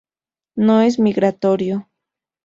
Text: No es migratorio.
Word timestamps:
No 0.55 0.81
es 0.81 0.97
migratorio. 0.97 1.87